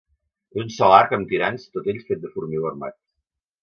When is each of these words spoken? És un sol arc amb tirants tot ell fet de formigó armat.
És 0.53 0.57
un 0.61 0.71
sol 0.77 0.95
arc 1.01 1.13
amb 1.19 1.31
tirants 1.35 1.69
tot 1.77 1.93
ell 1.95 2.03
fet 2.11 2.27
de 2.27 2.35
formigó 2.35 2.75
armat. 2.75 3.03